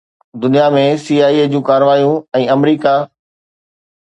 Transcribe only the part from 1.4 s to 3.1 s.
جون ڪارروايون ۽ آمريڪا